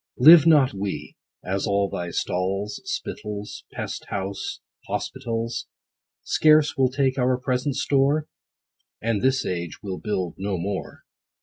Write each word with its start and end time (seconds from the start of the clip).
Live 0.17 0.47
not 0.47 0.73
we, 0.73 1.15
as 1.45 1.67
all 1.67 1.87
thy 1.87 2.09
stalls, 2.09 2.81
Spittles, 2.85 3.65
pest 3.71 4.05
house, 4.09 4.59
hospitals, 4.87 5.67
Scarce 6.23 6.75
will 6.75 6.89
take 6.89 7.19
our 7.19 7.37
present 7.37 7.75
store? 7.75 8.27
And 8.99 9.21
this 9.21 9.45
age 9.45 9.83
will 9.83 9.99
build 9.99 10.37
no 10.39 10.57
more. 10.57 11.03